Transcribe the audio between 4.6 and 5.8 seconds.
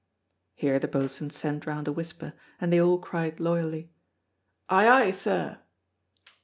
"Ay, ay, sir."